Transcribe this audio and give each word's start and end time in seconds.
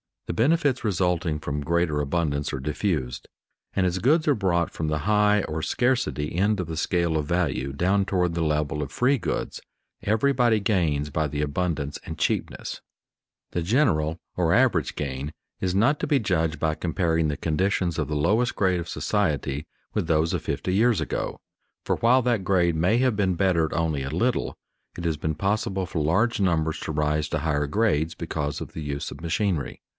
The 0.25 0.33
benefits 0.33 0.85
resulting 0.85 1.39
from 1.39 1.59
greater 1.61 1.99
abundance 1.99 2.53
are 2.53 2.59
diffused, 2.61 3.27
and 3.75 3.85
as 3.85 3.99
goods 3.99 4.29
are 4.29 4.33
brought 4.33 4.71
from 4.71 4.87
the 4.87 4.99
high, 4.99 5.41
or 5.43 5.61
scarcity, 5.61 6.33
end 6.35 6.61
of 6.61 6.67
the 6.67 6.77
scale 6.77 7.17
of 7.17 7.25
value 7.25 7.73
down 7.73 8.05
toward 8.05 8.33
the 8.33 8.41
level 8.43 8.81
of 8.81 8.93
free 8.93 9.17
goods, 9.17 9.59
everybody 10.01 10.61
gains 10.61 11.09
by 11.09 11.27
the 11.27 11.41
abundance 11.41 11.99
and 12.05 12.17
cheapness. 12.17 12.79
[Sidenote: 13.53 13.53
Some 13.53 13.59
grades 13.59 13.71
gain 13.71 13.77
more 13.77 13.95
than 13.97 13.99
others] 13.99 14.17
The 14.17 14.17
general, 14.17 14.19
or 14.37 14.53
average, 14.53 14.95
gain 14.95 15.33
is 15.59 15.75
not 15.75 15.99
to 15.99 16.07
be 16.07 16.19
judged 16.19 16.59
by 16.59 16.75
comparing 16.75 17.27
the 17.27 17.37
conditions 17.37 17.99
of 17.99 18.07
the 18.07 18.15
lowest 18.15 18.55
grade 18.55 18.79
of 18.79 18.89
society 18.89 19.67
with 19.93 20.07
those 20.07 20.33
of 20.33 20.41
fifty 20.41 20.73
years 20.73 21.01
ago, 21.01 21.41
for 21.83 21.97
while 21.97 22.21
that 22.21 22.45
grade 22.45 22.75
may 22.77 22.97
have 22.99 23.17
been 23.17 23.35
bettered 23.35 23.73
only 23.73 24.01
a 24.01 24.09
little, 24.09 24.57
it 24.97 25.03
has 25.03 25.17
been 25.17 25.35
possible 25.35 25.85
for 25.85 25.99
large 26.01 26.39
numbers 26.39 26.79
to 26.79 26.93
rise 26.93 27.27
to 27.29 27.39
higher 27.39 27.67
grades 27.67 28.15
because 28.15 28.61
of 28.61 28.71
the 28.71 28.81
use 28.81 29.11
of 29.11 29.19
machinery. 29.19 29.81